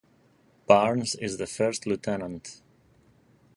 Barnes 0.65 1.13
is 1.13 1.37
the 1.37 1.45
first 1.45 1.85
Lt. 1.85 2.07